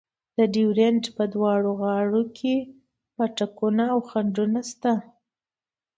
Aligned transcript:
د 0.37 0.39
ډیورنډ 0.53 1.03
په 1.17 1.23
دواړو 1.33 1.71
غاړو 1.81 2.23
کې 2.37 2.55
پاټکونه 3.15 3.83
او 3.93 3.99
خنډونه 4.09 4.61
شته. 4.71 4.93